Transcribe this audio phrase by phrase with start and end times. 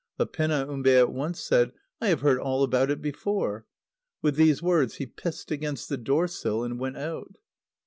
[0.17, 3.67] But Penaumbe at once said: "I have heard all about it before."
[4.23, 7.35] With these words he pissed against the door sill, and went out.